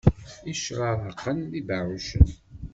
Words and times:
Icraraqen 0.51 1.37
d 1.51 1.53
ibeɛɛucen. 1.59 2.27